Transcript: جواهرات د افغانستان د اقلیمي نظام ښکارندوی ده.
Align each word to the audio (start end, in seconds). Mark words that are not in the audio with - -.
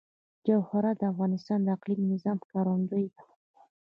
جواهرات 0.45 0.97
د 0.99 1.03
افغانستان 1.13 1.59
د 1.63 1.67
اقلیمي 1.75 2.05
نظام 2.13 2.37
ښکارندوی 2.45 3.05
ده. 3.15 3.21